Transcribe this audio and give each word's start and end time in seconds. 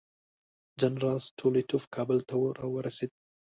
جنرال 0.81 1.17
ستولیتوف 1.29 1.83
کابل 1.95 2.19
ته 2.27 2.35
راورسېد. 2.59 3.11